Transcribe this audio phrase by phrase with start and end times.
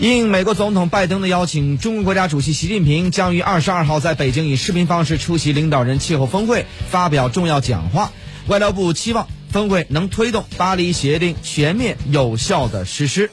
[0.00, 8.12] 应美国总统拜登的邀请中国国家主席习近平将于二十二号在北京以视频方式出席领导人气候峰会发表重要讲话。
[8.46, 13.32] 外交部期望峰会能推动巴黎协定全面有效的实施。